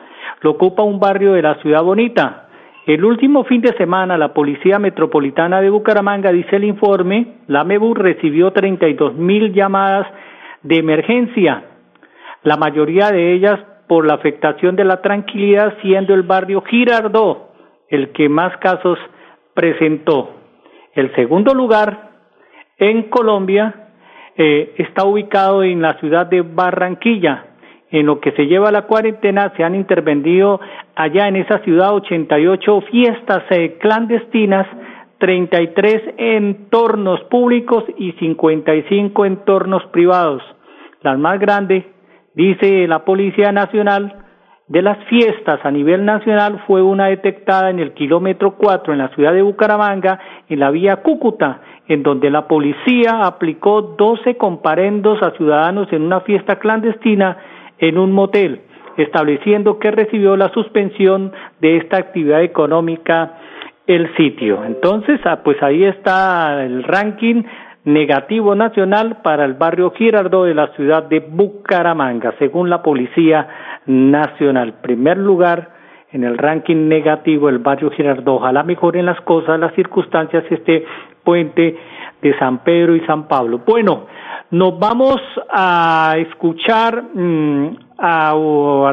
lo 0.42 0.52
ocupa 0.52 0.84
un 0.84 1.00
barrio 1.00 1.34
de 1.34 1.42
la 1.42 1.56
ciudad 1.62 1.84
bonita. 1.84 2.48
El 2.88 3.06
último 3.06 3.44
fin 3.44 3.62
de 3.62 3.74
semana, 3.74 4.18
la 4.18 4.34
Policía 4.34 4.80
Metropolitana 4.80 5.62
de 5.62 5.70
Bucaramanga, 5.70 6.32
dice 6.32 6.56
el 6.56 6.64
informe, 6.64 7.36
la 7.48 7.64
MEBU 7.64 7.94
recibió 7.94 8.52
32 8.52 9.16
mil 9.16 9.54
llamadas 9.54 10.08
de 10.64 10.78
emergencia, 10.78 11.64
la 12.44 12.58
mayoría 12.58 13.12
de 13.12 13.34
ellas 13.34 13.60
por 13.88 14.08
la 14.08 14.16
afectación 14.16 14.76
de 14.76 14.86
la 14.86 15.02
tranquilidad, 15.02 15.76
siendo 15.82 16.14
el 16.14 16.24
barrio 16.24 16.62
Girardó 16.62 17.50
el 17.90 18.12
que 18.12 18.30
más 18.30 18.56
casos 18.58 18.98
presentó. 19.54 20.32
El 20.94 21.14
segundo 21.16 21.54
lugar 21.54 22.12
en 22.78 23.10
Colombia 23.10 23.89
eh, 24.42 24.74
está 24.78 25.04
ubicado 25.04 25.64
en 25.64 25.82
la 25.82 26.00
ciudad 26.00 26.26
de 26.26 26.42
Barranquilla. 26.42 27.46
En 27.92 28.06
lo 28.06 28.22
que 28.22 28.32
se 28.32 28.48
lleva 28.48 28.72
la 28.72 28.84
cuarentena 28.84 29.52
se 29.58 29.66
han 29.66 29.76
intervenido 29.76 30.62
allá 30.96 31.28
en 31.28 31.36
esa 31.36 31.60
ciudad 31.60 31.94
88 31.94 32.82
fiestas 32.90 33.44
eh, 33.50 33.78
clandestinas 33.82 34.66
33 35.18 36.14
entornos 36.18 37.22
públicos 37.26 37.84
y 37.98 38.14
55 38.14 39.26
entornos 39.26 39.86
privados. 39.88 40.42
La 41.02 41.18
más 41.18 41.38
grande, 41.38 41.86
dice 42.34 42.88
la 42.88 43.04
Policía 43.04 43.52
Nacional, 43.52 44.24
de 44.70 44.82
las 44.82 45.04
fiestas 45.10 45.60
a 45.66 45.72
nivel 45.72 46.06
nacional 46.06 46.64
fue 46.66 46.82
una 46.82 47.08
detectada 47.08 47.72
en 47.72 47.80
el 47.80 47.94
kilómetro 47.94 48.56
4 48.56 48.94
en 48.94 49.00
la 49.00 49.10
ciudad 49.10 49.34
de 49.34 49.42
Bucaramanga, 49.42 50.18
en 50.48 50.60
la 50.60 50.72
vía 50.72 50.98
Cúcuta, 50.98 51.60
en 51.90 52.04
donde 52.04 52.30
la 52.30 52.48
policía 52.48 53.26
aplicó 53.26 53.82
12 53.82 54.38
comparendos 54.38 55.22
a 55.24 55.32
ciudadanos 55.32 55.92
en 55.92 56.04
una 56.04 56.22
fiesta 56.22 56.60
clandestina 56.60 57.38
en 57.80 57.98
un 57.98 58.12
motel, 58.12 58.62
estableciendo 58.96 59.80
que 59.80 59.90
recibió 59.90 60.38
la 60.38 60.50
suspensión 60.50 61.34
de 61.60 61.78
esta 61.78 61.98
actividad 61.98 62.44
económica 62.44 63.34
el 63.88 64.16
sitio. 64.16 64.64
Entonces, 64.64 65.20
ah, 65.26 65.42
pues 65.44 65.62
ahí 65.64 65.84
está 65.84 66.64
el 66.64 66.84
ranking 66.84 67.42
negativo 67.86 68.54
nacional 68.54 69.18
para 69.24 69.44
el 69.46 69.56
barrio 69.56 69.92
Girardot 69.92 70.46
de 70.46 70.54
la 70.54 70.68
ciudad 70.76 71.04
de 71.04 71.22
Bucaramanga, 71.22 72.36
según 72.38 72.70
la 72.70 72.84
Policía 72.84 73.48
Nacional. 73.88 74.76
Primer 74.84 75.18
lugar 75.18 75.72
en 76.12 76.24
el 76.24 76.38
ranking 76.38 76.88
negativo 76.88 77.50
el 77.50 77.58
barrio 77.58 77.90
Girardot. 77.90 78.28
Ojalá 78.28 78.62
mejoren 78.62 79.08
las 79.08 79.20
cosas, 79.22 79.60
las 79.60 79.74
circunstancias, 79.74 80.44
este 80.52 80.86
puente 81.30 81.78
de 82.24 82.40
San 82.40 82.64
Pedro 82.64 82.96
y 82.96 83.02
San 83.02 83.28
Pablo. 83.28 83.62
Bueno, 83.68 84.08
nos 84.50 84.80
vamos 84.80 85.18
a 85.48 86.16
escuchar 86.18 87.04
mm, 87.14 87.78
a, 88.00 88.34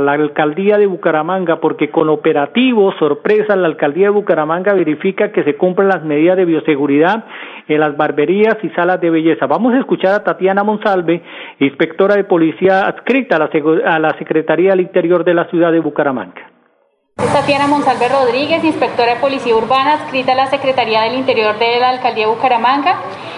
la 0.03 0.13
alcaldía 0.13 0.77
de 0.77 0.85
Bucaramanga 0.85 1.61
porque 1.61 1.91
con 1.91 2.11
operativo 2.11 2.93
sorpresa 2.99 3.57
la 3.57 3.69
alcaldía 3.69 4.09
de 4.09 4.11
Bucaramanga 4.11 4.75
verifica 4.75 5.33
que 5.33 5.45
se 5.45 5.57
cumplen 5.57 5.89
las 5.89 6.05
medidas 6.05 6.37
de 6.37 6.45
bioseguridad 6.45 7.25
en 7.69 7.81
las 7.81 7.97
barberías 7.97 8.59
y 8.63 8.69
salas 8.71 9.01
de 9.01 9.09
belleza. 9.09 9.47
Vamos 9.47 9.73
a 9.73 9.79
escuchar 9.79 10.13
a 10.13 10.23
Tatiana 10.25 10.63
Monsalve, 10.63 11.23
inspectora 11.59 12.17
de 12.17 12.25
policía 12.25 12.87
adscrita 12.87 13.37
a 13.37 13.39
la, 13.39 13.95
a 13.95 13.99
la 13.99 14.11
Secretaría 14.19 14.73
del 14.73 14.83
Interior 14.83 15.25
de 15.25 15.33
la 15.33 15.47
ciudad 15.47 15.73
de 15.73 15.81
Bucaramanga. 15.81 16.56
Tatiana 17.37 17.67
Monsalve 17.67 18.09
Rodríguez, 18.09 18.63
inspectora 18.65 19.15
de 19.15 19.21
Policía 19.21 19.55
Urbana, 19.55 19.95
adscrita 19.95 20.33
a 20.33 20.35
la 20.35 20.51
Secretaría 20.51 21.01
del 21.03 21.15
Interior 21.15 21.59
de 21.59 21.81
la 21.81 21.89
Alcaldía 21.89 22.27
de 22.27 22.33
Bucaramanga. 22.33 22.97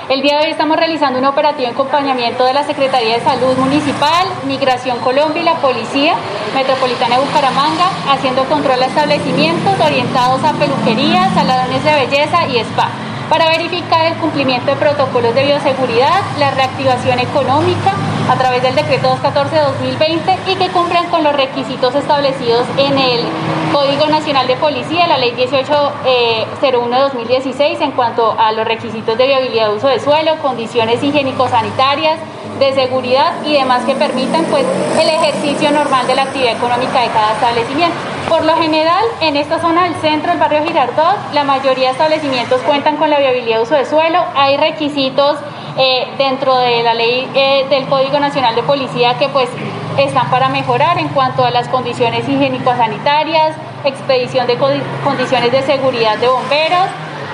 El 0.09 0.21
día 0.23 0.39
de 0.39 0.47
hoy 0.47 0.51
estamos 0.51 0.77
realizando 0.77 1.19
un 1.19 1.25
operativo 1.25 1.69
en 1.69 1.75
acompañamiento 1.75 2.45
de 2.45 2.55
la 2.55 2.65
Secretaría 2.65 3.15
de 3.15 3.25
Salud 3.25 3.57
Municipal, 3.57 4.27
Migración 4.47 4.99
Colombia 4.99 5.43
y 5.43 5.45
la 5.45 5.55
Policía 5.55 6.15
Metropolitana 6.55 7.19
de 7.19 7.25
Bucaramanga, 7.25 7.91
haciendo 8.11 8.45
control 8.45 8.83
a 8.83 8.87
establecimientos 8.87 9.75
orientados 9.81 10.43
a 10.43 10.53
peluquerías, 10.55 11.35
salones 11.35 11.85
de 11.85 11.93
belleza 11.93 12.47
y 12.49 12.59
spa 12.59 13.08
para 13.29 13.51
verificar 13.51 14.07
el 14.07 14.15
cumplimiento 14.15 14.71
de 14.71 14.77
protocolos 14.77 15.35
de 15.35 15.45
bioseguridad, 15.45 16.23
la 16.39 16.51
reactivación 16.51 17.19
económica 17.19 17.93
a 18.31 18.37
través 18.37 18.63
del 18.63 18.75
decreto 18.75 19.17
214-2020 19.23 20.39
y 20.47 20.57
que 20.57 20.69
cumplan 20.69 21.09
con 21.09 21.25
los 21.25 21.35
requisitos 21.35 21.95
establecidos 21.95 22.67
en 22.77 22.99
el 22.99 23.25
Código 23.73 24.07
Nacional 24.07 24.47
de 24.47 24.57
Policía, 24.57 25.07
la 25.07 25.17
Ley 25.19 25.33
1801-2016 25.35 27.61
eh, 27.61 27.79
en 27.81 27.93
cuanto 27.93 28.39
a 28.39 28.53
los 28.53 28.67
requisitos 28.67 29.17
de 29.17 29.27
viabilidad 29.27 29.69
de 29.69 29.77
uso 29.77 29.89
de 29.89 30.01
suelo, 30.01 30.37
condiciones 30.43 31.03
higiénico-sanitarias, 31.03 32.19
de 32.59 32.75
seguridad 32.75 33.35
y 33.45 33.53
demás 33.53 33.85
que 33.85 33.95
permitan 33.95 34.45
pues 34.47 34.65
el 35.01 35.09
ejercicio 35.09 35.71
normal 35.71 36.07
de 36.07 36.17
la 36.17 36.23
actividad 36.23 36.57
económica 36.57 37.03
de 37.03 37.09
cada 37.09 37.33
establecimiento. 37.33 38.18
Por 38.29 38.45
lo 38.45 38.57
general, 38.57 39.05
en 39.23 39.37
esta 39.37 39.59
zona 39.59 39.85
del 39.85 39.95
centro 39.97 40.31
del 40.31 40.39
barrio 40.39 40.63
Girardot, 40.63 41.33
la 41.33 41.45
mayoría 41.45 41.87
de 41.87 41.93
establecimientos 41.93 42.61
cuentan 42.61 42.97
con 42.97 43.09
la 43.09 43.19
viabilidad 43.19 43.57
de 43.57 43.63
uso 43.63 43.75
de 43.75 43.87
suelo, 43.87 44.23
hay 44.37 44.59
requisitos 44.59 45.39
eh, 45.79 46.07
dentro 46.19 46.59
de 46.59 46.83
la 46.83 46.93
ley 46.93 47.27
eh, 47.35 47.67
del 47.71 47.87
Código 47.87 48.21
Nacional 48.21 48.55
de 48.55 48.63
Policía 48.63 49.15
que 49.19 49.29
pues 49.31 49.49
están 49.97 50.29
para 50.31 50.51
mejorar 50.51 50.99
en 50.99 51.09
cuanto 51.09 51.43
a 51.43 51.51
las 51.51 51.69
condiciones 51.69 52.29
higiénico-sanitarias, 52.29 53.57
expedición 53.85 54.47
de 54.47 54.59
condiciones 55.05 55.51
de 55.51 55.63
seguridad 55.63 56.19
de 56.19 56.29
bomberos. 56.29 56.87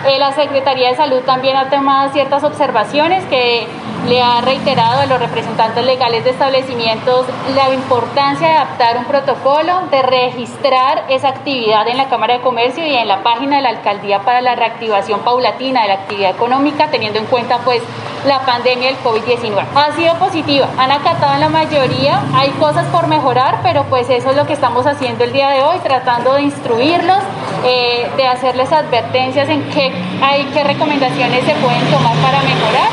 Eh, 0.06 0.18
la 0.18 0.32
Secretaría 0.32 0.90
de 0.90 0.96
Salud 0.96 1.20
también 1.22 1.56
ha 1.56 1.70
tomado 1.70 2.12
ciertas 2.12 2.44
observaciones 2.44 3.24
que 3.24 3.66
le 4.06 4.22
ha 4.22 4.42
reiterado 4.42 5.00
a 5.00 5.06
los 5.06 5.18
representantes 5.18 5.82
legales 5.82 6.24
de 6.24 6.30
establecimientos 6.30 7.26
la 7.54 7.72
importancia 7.72 8.48
de 8.48 8.54
adaptar 8.54 8.98
un 8.98 9.06
protocolo, 9.06 9.86
de 9.90 10.02
registrar 10.02 11.04
esa 11.08 11.28
actividad 11.28 11.88
en 11.88 11.96
la 11.96 12.10
Cámara 12.10 12.34
de 12.34 12.40
Comercio 12.40 12.86
y 12.86 12.94
en 12.94 13.08
la 13.08 13.22
página 13.22 13.56
de 13.56 13.62
la 13.62 13.70
Alcaldía 13.70 14.20
para 14.20 14.42
la 14.42 14.54
reactivación 14.54 15.20
paulatina 15.20 15.82
de 15.82 15.88
la 15.88 15.94
actividad 15.94 16.32
económica, 16.32 16.90
teniendo 16.90 17.18
en 17.18 17.24
cuenta 17.24 17.60
pues 17.64 17.82
la 18.26 18.40
pandemia 18.44 18.88
del 18.88 18.98
COVID-19. 18.98 19.64
Ha 19.74 19.92
sido 19.92 20.14
positiva, 20.14 20.68
han 20.78 20.90
acatado 20.90 21.34
en 21.34 21.40
la 21.40 21.48
mayoría, 21.48 22.22
hay 22.34 22.50
cosas 22.52 22.87
por 22.87 23.06
mejorar, 23.06 23.60
pero 23.62 23.84
pues 23.84 24.08
eso 24.10 24.30
es 24.30 24.37
lo 24.37 24.46
que 24.46 24.52
estamos 24.52 24.87
haciendo 24.87 25.24
el 25.24 25.32
día 25.32 25.50
de 25.50 25.62
hoy, 25.62 25.78
tratando 25.82 26.34
de 26.34 26.42
instruirlos, 26.42 27.18
eh, 27.64 28.10
de 28.16 28.26
hacerles 28.26 28.72
advertencias 28.72 29.48
en 29.48 29.62
qué 29.70 29.92
hay, 30.22 30.44
qué 30.52 30.64
recomendaciones 30.64 31.44
se 31.44 31.54
pueden 31.54 31.84
tomar 31.90 32.16
para 32.16 32.42
mejorar 32.42 32.88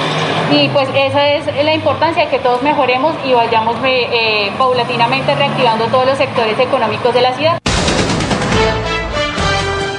y 0.51 0.67
pues 0.69 0.89
esa 0.93 1.29
es 1.29 1.45
la 1.63 1.73
importancia 1.73 2.25
de 2.25 2.29
que 2.29 2.39
todos 2.39 2.61
mejoremos 2.61 3.13
y 3.25 3.33
vayamos 3.33 3.75
eh, 3.85 4.07
eh, 4.11 4.51
paulatinamente 4.57 5.33
reactivando 5.33 5.85
todos 5.85 6.05
los 6.05 6.17
sectores 6.17 6.59
económicos 6.59 7.13
de 7.13 7.21
la 7.21 7.33
ciudad. 7.33 7.70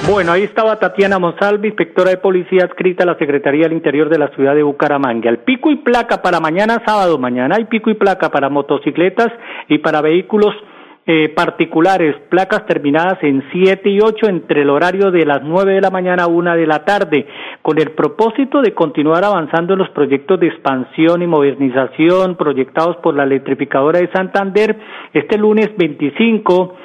Bueno, 0.05 0.33
ahí 0.33 0.43
estaba 0.43 0.77
Tatiana 0.79 1.17
Monsalvi, 1.17 1.69
inspectora 1.69 2.09
de 2.09 2.17
policía 2.17 2.65
adscrita 2.65 3.03
a 3.03 3.07
la 3.07 3.17
Secretaría 3.17 3.63
del 3.63 3.73
Interior 3.73 4.09
de 4.09 4.17
la 4.17 4.27
ciudad 4.35 4.53
de 4.53 4.61
Bucaramanga. 4.61 5.29
El 5.29 5.39
pico 5.39 5.71
y 5.71 5.77
placa 5.77 6.21
para 6.21 6.41
mañana 6.41 6.81
sábado, 6.85 7.17
mañana 7.17 7.55
hay 7.55 7.65
pico 7.65 7.89
y 7.89 7.93
placa 7.93 8.29
para 8.29 8.49
motocicletas 8.49 9.29
y 9.69 9.77
para 9.77 10.01
vehículos 10.01 10.53
eh, 11.05 11.29
particulares, 11.29 12.17
placas 12.29 12.65
terminadas 12.65 13.17
en 13.23 13.45
7 13.53 13.89
y 13.89 14.01
8 14.01 14.27
entre 14.27 14.63
el 14.63 14.69
horario 14.69 15.09
de 15.09 15.25
las 15.25 15.41
9 15.41 15.75
de 15.75 15.81
la 15.81 15.89
mañana 15.89 16.23
a 16.23 16.27
1 16.27 16.57
de 16.57 16.67
la 16.67 16.83
tarde, 16.83 17.25
con 17.61 17.79
el 17.79 17.91
propósito 17.91 18.61
de 18.61 18.73
continuar 18.73 19.23
avanzando 19.23 19.71
en 19.71 19.79
los 19.79 19.89
proyectos 19.91 20.37
de 20.37 20.47
expansión 20.47 21.21
y 21.21 21.27
modernización 21.27 22.35
proyectados 22.35 22.97
por 22.97 23.15
la 23.15 23.23
electrificadora 23.23 23.99
de 23.99 24.11
Santander. 24.11 24.77
Este 25.13 25.37
lunes 25.37 25.71
25 25.77 26.75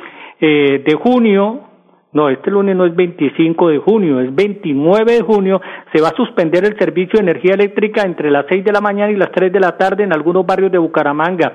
eh, 0.41 0.83
de 0.87 0.95
junio 0.95 1.68
no, 2.11 2.31
este 2.31 2.51
lunes 2.51 2.75
no 2.75 2.87
es 2.87 2.97
25 2.97 3.69
de 3.69 3.79
junio, 3.79 4.21
es 4.21 4.35
29 4.35 5.13
de 5.13 5.21
junio. 5.21 5.61
Se 5.93 6.01
va 6.01 6.09
a 6.09 6.17
suspender 6.17 6.65
el 6.65 6.79
servicio 6.79 7.19
de 7.19 7.31
energía 7.31 7.53
eléctrica 7.53 8.03
entre 8.03 8.31
las 8.31 8.47
6 8.49 8.65
de 8.65 8.73
la 8.73 8.81
mañana 8.81 9.13
y 9.13 9.17
las 9.17 9.31
3 9.31 9.53
de 9.53 9.61
la 9.61 9.77
tarde 9.77 10.05
en 10.05 10.15
algunos 10.15 10.47
barrios 10.47 10.73
de 10.73 10.79
Bucaramanga 10.79 11.53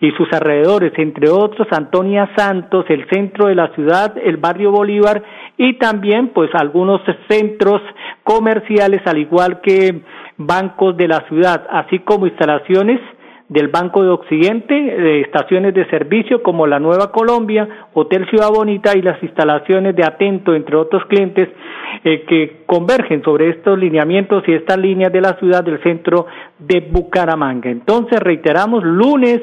y 0.00 0.10
sus 0.10 0.30
alrededores, 0.32 0.92
entre 0.98 1.30
otros 1.30 1.66
Antonia 1.70 2.28
Santos, 2.36 2.84
el 2.90 3.08
centro 3.08 3.46
de 3.46 3.54
la 3.54 3.68
ciudad, 3.74 4.14
el 4.22 4.36
barrio 4.36 4.72
Bolívar 4.72 5.22
y 5.56 5.74
también 5.74 6.28
pues 6.28 6.50
algunos 6.52 7.00
centros 7.28 7.80
comerciales 8.24 9.00
al 9.06 9.16
igual 9.16 9.62
que 9.62 10.02
bancos 10.36 10.98
de 10.98 11.08
la 11.08 11.20
ciudad, 11.28 11.66
así 11.70 12.00
como 12.00 12.26
instalaciones 12.26 13.00
del 13.48 13.68
Banco 13.68 14.02
de 14.02 14.08
Occidente, 14.10 14.74
de 14.74 15.20
estaciones 15.20 15.74
de 15.74 15.86
servicio 15.90 16.42
como 16.42 16.66
la 16.66 16.78
Nueva 16.78 17.12
Colombia, 17.12 17.86
Hotel 17.92 18.26
Ciudad 18.30 18.48
Bonita 18.48 18.96
y 18.96 19.02
las 19.02 19.22
instalaciones 19.22 19.94
de 19.94 20.04
Atento, 20.04 20.54
entre 20.54 20.76
otros 20.76 21.04
clientes, 21.06 21.48
eh, 22.04 22.24
que 22.26 22.62
convergen 22.66 23.22
sobre 23.22 23.50
estos 23.50 23.78
lineamientos 23.78 24.44
y 24.46 24.52
estas 24.52 24.78
líneas 24.78 25.12
de 25.12 25.20
la 25.20 25.34
ciudad 25.34 25.62
del 25.62 25.82
centro 25.82 26.26
de 26.58 26.80
Bucaramanga. 26.80 27.70
Entonces, 27.70 28.18
reiteramos, 28.18 28.82
lunes 28.82 29.40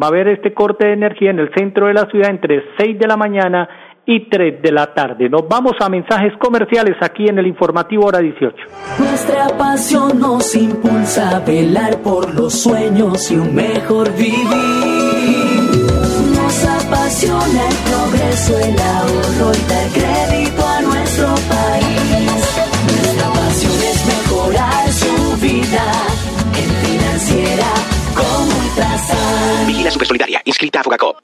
va 0.00 0.06
a 0.06 0.10
haber 0.10 0.28
este 0.28 0.52
corte 0.52 0.88
de 0.88 0.92
energía 0.92 1.30
en 1.30 1.38
el 1.38 1.50
centro 1.54 1.86
de 1.86 1.94
la 1.94 2.06
ciudad 2.10 2.30
entre 2.30 2.62
6 2.78 2.98
de 2.98 3.06
la 3.06 3.16
mañana 3.16 3.68
y 4.06 4.28
3 4.28 4.62
de 4.62 4.72
la 4.72 4.94
tarde. 4.94 5.28
Nos 5.28 5.48
vamos 5.48 5.72
a 5.80 5.88
mensajes 5.88 6.32
comerciales 6.38 6.96
aquí 7.00 7.28
en 7.28 7.38
el 7.38 7.46
informativo 7.46 8.06
hora 8.06 8.20
18. 8.20 8.56
Nuestra 8.98 9.48
pasión 9.58 10.20
nos 10.20 10.54
impulsa 10.54 11.36
a 11.36 11.40
velar 11.40 11.98
por 12.02 12.34
los 12.34 12.54
sueños 12.54 13.30
y 13.30 13.36
un 13.36 13.54
mejor 13.54 14.12
vivir. 14.16 14.46
Nos 16.36 16.64
apasiona 16.64 17.68
el 17.68 17.76
progreso, 17.90 18.58
el 18.58 18.78
ahorro 18.78 19.52
y 19.52 19.70
dar 19.70 20.25
Vigila 29.66 29.90
Supersolidaria, 29.90 30.40
inscrita 30.44 30.80
a 30.80 30.82
Fogacop. 30.82 31.18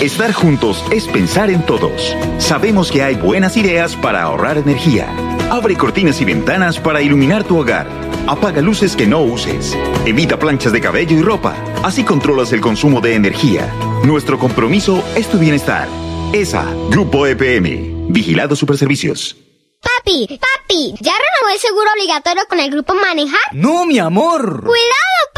Estar 0.00 0.32
juntos 0.32 0.84
es 0.92 1.06
pensar 1.08 1.50
en 1.50 1.64
todos. 1.64 2.14
Sabemos 2.38 2.90
que 2.92 3.02
hay 3.02 3.14
buenas 3.16 3.56
ideas 3.56 3.96
para 3.96 4.22
ahorrar 4.22 4.58
energía. 4.58 5.08
Abre 5.50 5.76
cortinas 5.76 6.20
y 6.20 6.24
ventanas 6.24 6.78
para 6.78 7.00
iluminar 7.02 7.44
tu 7.44 7.58
hogar. 7.58 7.86
Apaga 8.26 8.60
luces 8.60 8.94
que 8.94 9.06
no 9.06 9.22
uses. 9.22 9.76
Evita 10.04 10.38
planchas 10.38 10.72
de 10.72 10.80
cabello 10.80 11.16
y 11.16 11.22
ropa. 11.22 11.56
Así 11.82 12.04
controlas 12.04 12.52
el 12.52 12.60
consumo 12.60 13.00
de 13.00 13.14
energía. 13.14 13.72
Nuestro 14.04 14.38
compromiso 14.38 15.02
es 15.16 15.28
tu 15.28 15.38
bienestar. 15.38 15.88
ESA, 16.32 16.64
Grupo 16.90 17.26
EPM. 17.26 18.08
Vigilado 18.12 18.54
Superservicios. 18.54 19.36
Papi, 19.80 20.26
papi, 20.28 20.94
¿ya 21.00 21.12
renovó 21.12 21.54
el 21.54 21.58
seguro 21.60 21.86
obligatorio 21.96 22.42
con 22.48 22.60
el 22.60 22.70
grupo 22.70 22.94
Manejar? 22.94 23.40
No, 23.52 23.86
mi 23.86 23.98
amor. 23.98 24.60
¡Cuidado, 24.60 25.22
papi! 25.32 25.37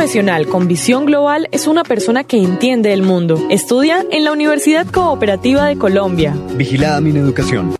Profesional 0.00 0.46
con 0.46 0.66
visión 0.66 1.04
global 1.04 1.46
es 1.52 1.66
una 1.66 1.84
persona 1.84 2.24
que 2.24 2.38
entiende 2.38 2.94
el 2.94 3.02
mundo. 3.02 3.38
Estudia 3.50 4.02
en 4.10 4.24
la 4.24 4.32
Universidad 4.32 4.86
Cooperativa 4.86 5.66
de 5.66 5.76
Colombia. 5.76 6.34
Vigilada 6.56 7.02
mi 7.02 7.10
educación. 7.10 7.79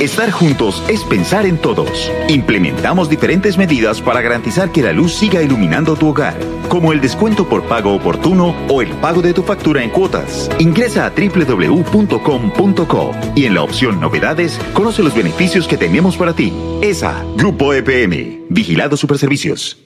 Estar 0.00 0.30
juntos 0.30 0.80
es 0.86 1.02
pensar 1.02 1.44
en 1.44 1.58
todos. 1.58 2.08
Implementamos 2.28 3.08
diferentes 3.08 3.58
medidas 3.58 4.00
para 4.00 4.20
garantizar 4.20 4.70
que 4.70 4.80
la 4.80 4.92
luz 4.92 5.12
siga 5.12 5.42
iluminando 5.42 5.96
tu 5.96 6.10
hogar, 6.10 6.38
como 6.68 6.92
el 6.92 7.00
descuento 7.00 7.48
por 7.48 7.64
pago 7.64 7.96
oportuno 7.96 8.54
o 8.68 8.80
el 8.80 8.90
pago 8.90 9.22
de 9.22 9.34
tu 9.34 9.42
factura 9.42 9.82
en 9.82 9.90
cuotas. 9.90 10.48
Ingresa 10.60 11.04
a 11.04 11.10
www.com.co 11.10 13.10
y 13.34 13.46
en 13.46 13.54
la 13.54 13.62
opción 13.62 13.98
Novedades 13.98 14.60
conoce 14.72 15.02
los 15.02 15.16
beneficios 15.16 15.66
que 15.66 15.76
tenemos 15.76 16.16
para 16.16 16.32
ti. 16.32 16.52
ESA, 16.80 17.24
Grupo 17.36 17.74
EPM, 17.74 18.44
Vigilado 18.50 18.96
Superservicios. 18.96 19.78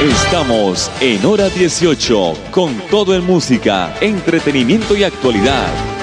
Estamos 0.00 0.92
en 1.00 1.26
hora 1.26 1.48
18 1.48 2.34
con 2.52 2.72
todo 2.88 3.16
en 3.16 3.26
música, 3.26 3.96
entretenimiento 4.00 4.96
y 4.96 5.02
actualidad. 5.02 5.97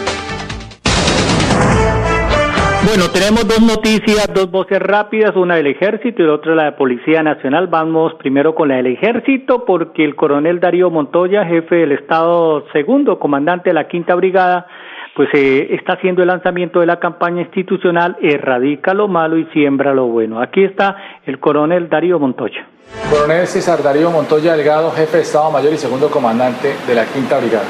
Bueno, 2.85 3.09
tenemos 3.11 3.47
dos 3.47 3.61
noticias, 3.61 4.27
dos 4.31 4.51
voces 4.51 4.79
rápidas, 4.79 5.35
una 5.35 5.55
del 5.55 5.65
ejército 5.65 6.21
y 6.21 6.25
la 6.27 6.33
otra 6.33 6.53
la 6.53 6.65
de 6.65 6.71
Policía 6.73 7.23
Nacional. 7.23 7.65
Vamos 7.65 8.13
primero 8.19 8.53
con 8.53 8.69
la 8.69 8.75
del 8.75 8.85
ejército 8.85 9.65
porque 9.65 10.05
el 10.05 10.15
coronel 10.15 10.59
Darío 10.59 10.91
Montoya, 10.91 11.45
jefe 11.45 11.77
del 11.77 11.93
Estado 11.93 12.63
segundo, 12.73 13.17
comandante 13.17 13.71
de 13.71 13.73
la 13.73 13.87
Quinta 13.87 14.13
Brigada, 14.13 14.67
pues 15.15 15.29
eh, 15.33 15.69
está 15.71 15.93
haciendo 15.93 16.21
el 16.21 16.27
lanzamiento 16.27 16.79
de 16.79 16.85
la 16.85 16.99
campaña 16.99 17.41
institucional 17.41 18.17
Erradica 18.21 18.93
lo 18.93 19.07
malo 19.07 19.39
y 19.39 19.45
siembra 19.45 19.91
lo 19.95 20.05
bueno. 20.05 20.39
Aquí 20.39 20.63
está 20.63 20.95
el 21.25 21.39
coronel 21.39 21.89
Darío 21.89 22.19
Montoya. 22.19 22.67
Coronel 23.09 23.47
César 23.47 23.81
Darío 23.81 24.11
Montoya 24.11 24.55
Delgado, 24.55 24.91
jefe 24.91 25.17
de 25.17 25.23
Estado 25.23 25.49
Mayor 25.49 25.73
y 25.73 25.77
segundo 25.77 26.11
comandante 26.11 26.75
de 26.85 26.93
la 26.93 27.05
Quinta 27.05 27.39
Brigada. 27.39 27.65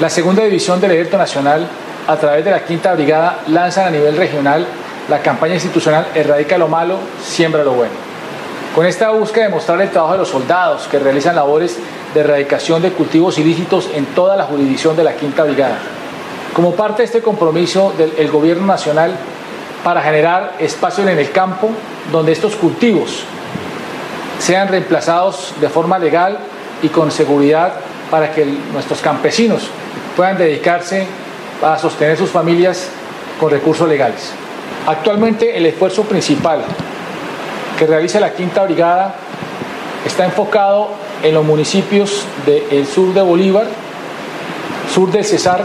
La 0.00 0.08
segunda 0.08 0.42
división 0.42 0.80
del 0.80 0.92
Ejército 0.92 1.18
Nacional 1.18 1.68
a 2.06 2.16
través 2.16 2.44
de 2.44 2.50
la 2.50 2.64
Quinta 2.64 2.92
Brigada, 2.94 3.40
lanzan 3.48 3.86
a 3.86 3.90
nivel 3.90 4.16
regional 4.16 4.66
la 5.08 5.20
campaña 5.20 5.54
institucional 5.54 6.06
Erradica 6.14 6.58
lo 6.58 6.68
malo, 6.68 6.98
siembra 7.22 7.64
lo 7.64 7.72
bueno. 7.72 7.92
Con 8.74 8.86
esta 8.86 9.10
búsqueda 9.10 9.44
de 9.44 9.50
mostrar 9.50 9.80
el 9.80 9.90
trabajo 9.90 10.14
de 10.14 10.18
los 10.20 10.28
soldados 10.28 10.88
que 10.88 10.98
realizan 10.98 11.36
labores 11.36 11.78
de 12.12 12.20
erradicación 12.20 12.82
de 12.82 12.90
cultivos 12.90 13.38
ilícitos 13.38 13.88
en 13.94 14.06
toda 14.06 14.36
la 14.36 14.44
jurisdicción 14.44 14.96
de 14.96 15.04
la 15.04 15.14
Quinta 15.14 15.44
Brigada. 15.44 15.78
Como 16.54 16.74
parte 16.74 17.02
de 17.02 17.06
este 17.06 17.22
compromiso 17.22 17.92
del 17.96 18.30
Gobierno 18.30 18.66
Nacional 18.66 19.12
para 19.82 20.02
generar 20.02 20.54
espacios 20.58 21.06
en 21.06 21.18
el 21.18 21.30
campo 21.30 21.70
donde 22.10 22.32
estos 22.32 22.56
cultivos 22.56 23.24
sean 24.38 24.68
reemplazados 24.68 25.52
de 25.60 25.68
forma 25.68 25.98
legal 25.98 26.38
y 26.82 26.88
con 26.88 27.10
seguridad 27.10 27.74
para 28.10 28.32
que 28.32 28.44
nuestros 28.72 29.00
campesinos 29.00 29.68
puedan 30.16 30.38
dedicarse 30.38 31.06
para 31.64 31.78
sostener 31.78 32.18
sus 32.18 32.28
familias 32.28 32.88
con 33.40 33.50
recursos 33.50 33.88
legales. 33.88 34.32
Actualmente 34.86 35.56
el 35.56 35.64
esfuerzo 35.64 36.02
principal 36.02 36.62
que 37.78 37.86
realiza 37.86 38.20
la 38.20 38.34
Quinta 38.34 38.64
Brigada 38.64 39.14
está 40.04 40.26
enfocado 40.26 40.90
en 41.22 41.32
los 41.32 41.42
municipios 41.42 42.26
del 42.44 42.86
sur 42.86 43.14
de 43.14 43.22
Bolívar, 43.22 43.66
sur 44.92 45.10
del 45.10 45.24
Cesar 45.24 45.64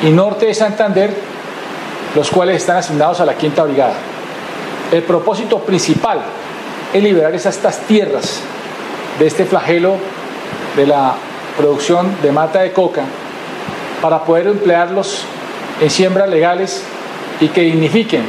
y 0.00 0.08
norte 0.08 0.46
de 0.46 0.54
Santander, 0.54 1.14
los 2.16 2.30
cuales 2.30 2.56
están 2.56 2.78
asignados 2.78 3.20
a 3.20 3.26
la 3.26 3.34
Quinta 3.34 3.64
Brigada. 3.64 3.92
El 4.90 5.02
propósito 5.02 5.58
principal 5.58 6.22
es 6.90 7.02
liberar 7.02 7.34
estas 7.34 7.80
tierras 7.80 8.40
de 9.18 9.26
este 9.26 9.44
flagelo 9.44 9.96
de 10.74 10.86
la 10.86 11.16
producción 11.58 12.16
de 12.22 12.32
mata 12.32 12.60
de 12.60 12.72
coca 12.72 13.02
para 14.02 14.24
poder 14.24 14.48
emplearlos 14.48 15.22
en 15.80 15.88
siembras 15.88 16.28
legales 16.28 16.82
y 17.40 17.48
que 17.48 17.62
dignifiquen 17.62 18.22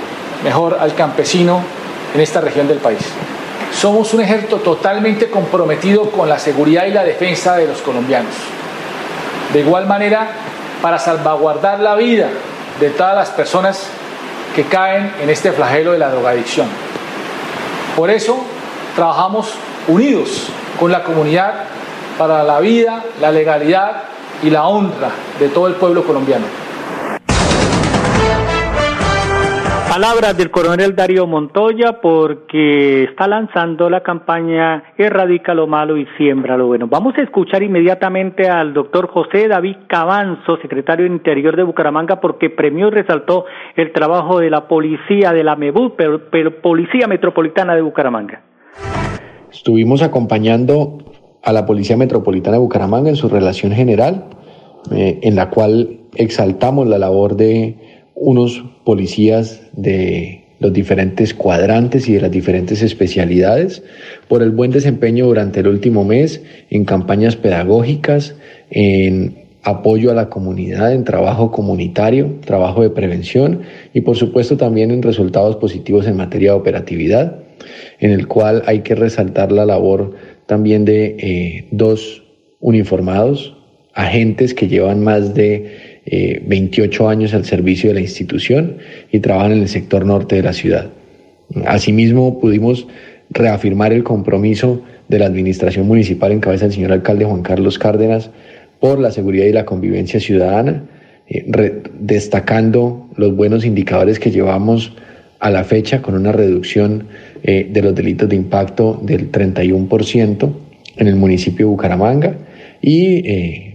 mejor 0.43 0.77
al 0.79 0.93
campesino 0.93 1.61
en 2.13 2.21
esta 2.21 2.39
región 2.39 2.67
del 2.67 2.77
país. 2.77 3.01
Somos 3.73 4.13
un 4.13 4.21
ejército 4.21 4.57
totalmente 4.57 5.29
comprometido 5.29 6.11
con 6.11 6.29
la 6.29 6.37
seguridad 6.37 6.85
y 6.85 6.91
la 6.91 7.03
defensa 7.03 7.55
de 7.55 7.67
los 7.67 7.81
colombianos. 7.81 8.33
De 9.51 9.61
igual 9.61 9.87
manera, 9.87 10.29
para 10.81 10.99
salvaguardar 10.99 11.79
la 11.79 11.95
vida 11.95 12.29
de 12.79 12.89
todas 12.91 13.15
las 13.15 13.29
personas 13.29 13.87
que 14.55 14.65
caen 14.65 15.11
en 15.21 15.29
este 15.29 15.51
flagelo 15.51 15.93
de 15.93 15.97
la 15.97 16.09
drogadicción. 16.09 16.67
Por 17.95 18.11
eso 18.11 18.43
trabajamos 18.95 19.53
unidos 19.87 20.47
con 20.79 20.91
la 20.91 21.03
comunidad 21.03 21.53
para 22.17 22.43
la 22.43 22.59
vida, 22.59 23.03
la 23.19 23.31
legalidad 23.31 24.03
y 24.43 24.49
la 24.49 24.67
honra 24.67 25.09
de 25.39 25.49
todo 25.49 25.67
el 25.67 25.75
pueblo 25.75 26.03
colombiano. 26.03 26.45
Palabras 29.93 30.35
del 30.35 30.49
coronel 30.49 30.95
Darío 30.95 31.27
Montoya 31.27 32.01
porque 32.01 33.03
está 33.03 33.27
lanzando 33.27 33.91
la 33.91 34.01
campaña 34.01 34.85
Erradica 34.97 35.53
lo 35.53 35.67
malo 35.67 35.97
y 35.97 36.07
siembra 36.17 36.57
lo 36.57 36.65
bueno. 36.65 36.87
Vamos 36.87 37.13
a 37.15 37.21
escuchar 37.21 37.61
inmediatamente 37.61 38.49
al 38.49 38.73
doctor 38.73 39.07
José 39.07 39.47
David 39.47 39.75
Cabanzo, 39.87 40.57
secretario 40.63 41.05
de 41.05 41.11
Interior 41.11 41.55
de 41.55 41.61
Bucaramanga, 41.61 42.19
porque 42.19 42.49
premió 42.49 42.87
y 42.87 42.89
resaltó 42.89 43.45
el 43.75 43.93
trabajo 43.93 44.39
de 44.39 44.49
la 44.49 44.67
policía 44.67 45.31
de 45.31 45.43
la 45.43 45.55
MEBU, 45.55 45.93
pero, 45.95 46.27
pero 46.31 46.59
Policía 46.59 47.05
Metropolitana 47.07 47.75
de 47.75 47.83
Bucaramanga. 47.83 48.41
Estuvimos 49.51 50.01
acompañando 50.01 50.97
a 51.43 51.53
la 51.53 51.67
Policía 51.67 51.97
Metropolitana 51.97 52.57
de 52.57 52.63
Bucaramanga 52.63 53.09
en 53.09 53.15
su 53.15 53.29
relación 53.29 53.71
general 53.73 54.23
eh, 54.91 55.19
en 55.21 55.35
la 55.35 55.49
cual 55.49 55.99
exaltamos 56.15 56.87
la 56.87 56.97
labor 56.97 57.35
de 57.35 57.75
unos 58.15 58.63
policías 58.83 59.61
de 59.73 60.43
los 60.59 60.71
diferentes 60.71 61.33
cuadrantes 61.33 62.07
y 62.07 62.13
de 62.13 62.21
las 62.21 62.31
diferentes 62.31 62.81
especialidades, 62.81 63.83
por 64.29 64.41
el 64.41 64.51
buen 64.51 64.71
desempeño 64.71 65.25
durante 65.25 65.59
el 65.59 65.67
último 65.67 66.05
mes 66.05 66.41
en 66.69 66.85
campañas 66.85 67.35
pedagógicas, 67.35 68.35
en 68.69 69.43
apoyo 69.63 70.11
a 70.11 70.13
la 70.13 70.29
comunidad, 70.29 70.93
en 70.93 71.03
trabajo 71.03 71.51
comunitario, 71.51 72.35
trabajo 72.45 72.81
de 72.81 72.89
prevención 72.89 73.61
y 73.93 74.01
por 74.01 74.15
supuesto 74.15 74.57
también 74.57 74.91
en 74.91 75.01
resultados 75.01 75.55
positivos 75.55 76.05
en 76.07 76.17
materia 76.17 76.51
de 76.51 76.57
operatividad, 76.57 77.39
en 77.99 78.11
el 78.11 78.27
cual 78.27 78.63
hay 78.65 78.79
que 78.79 78.95
resaltar 78.95 79.51
la 79.51 79.65
labor 79.65 80.15
también 80.45 80.85
de 80.85 81.15
eh, 81.17 81.67
dos 81.71 82.23
uniformados, 82.59 83.57
agentes 83.93 84.53
que 84.53 84.67
llevan 84.67 85.03
más 85.03 85.33
de 85.33 85.93
28 86.45 87.03
eh, 87.03 87.11
años 87.11 87.33
al 87.33 87.45
servicio 87.45 87.89
de 87.89 87.95
la 87.95 88.01
institución 88.01 88.77
y 89.11 89.19
trabajan 89.19 89.53
en 89.53 89.61
el 89.61 89.69
sector 89.69 90.05
norte 90.05 90.35
de 90.35 90.43
la 90.43 90.53
ciudad. 90.53 90.89
Asimismo, 91.65 92.39
pudimos 92.39 92.87
reafirmar 93.29 93.93
el 93.93 94.03
compromiso 94.03 94.81
de 95.07 95.19
la 95.19 95.25
administración 95.25 95.87
municipal 95.87 96.31
en 96.31 96.39
cabeza 96.39 96.65
del 96.65 96.73
señor 96.73 96.91
alcalde 96.91 97.25
Juan 97.25 97.41
Carlos 97.41 97.79
Cárdenas 97.79 98.31
por 98.79 98.99
la 98.99 99.11
seguridad 99.11 99.45
y 99.45 99.51
la 99.51 99.65
convivencia 99.65 100.19
ciudadana, 100.19 100.83
eh, 101.27 101.81
destacando 101.99 103.07
los 103.15 103.35
buenos 103.35 103.65
indicadores 103.65 104.19
que 104.19 104.31
llevamos 104.31 104.93
a 105.39 105.49
la 105.49 105.63
fecha 105.63 106.01
con 106.01 106.15
una 106.15 106.31
reducción 106.31 107.07
eh, 107.43 107.69
de 107.69 107.81
los 107.81 107.95
delitos 107.95 108.27
de 108.27 108.35
impacto 108.35 108.99
del 109.03 109.31
31% 109.31 110.53
en 110.97 111.07
el 111.07 111.15
municipio 111.15 111.65
de 111.65 111.71
Bucaramanga 111.71 112.35
y 112.81 113.72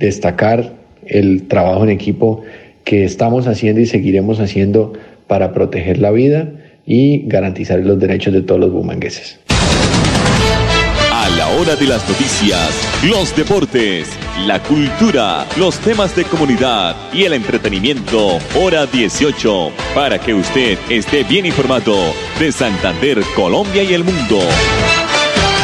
destacar 0.00 0.72
el 1.06 1.46
trabajo 1.46 1.84
en 1.84 1.90
equipo 1.90 2.42
que 2.84 3.04
estamos 3.04 3.46
haciendo 3.46 3.80
y 3.80 3.86
seguiremos 3.86 4.40
haciendo 4.40 4.94
para 5.28 5.52
proteger 5.52 5.98
la 5.98 6.10
vida 6.10 6.50
y 6.86 7.28
garantizar 7.28 7.78
los 7.80 8.00
derechos 8.00 8.32
de 8.32 8.42
todos 8.42 8.60
los 8.60 8.72
bumangueses. 8.72 9.38
A 11.12 11.28
la 11.28 11.48
hora 11.50 11.76
de 11.76 11.86
las 11.86 12.08
noticias, 12.08 12.70
los 13.04 13.36
deportes, 13.36 14.08
la 14.46 14.60
cultura, 14.62 15.46
los 15.56 15.78
temas 15.78 16.16
de 16.16 16.24
comunidad 16.24 16.96
y 17.12 17.24
el 17.24 17.34
entretenimiento, 17.34 18.38
hora 18.58 18.86
18, 18.86 19.70
para 19.94 20.18
que 20.18 20.34
usted 20.34 20.78
esté 20.88 21.22
bien 21.24 21.46
informado 21.46 21.94
de 22.38 22.50
Santander, 22.50 23.20
Colombia 23.36 23.82
y 23.82 23.92
el 23.92 24.02
mundo. 24.02 24.40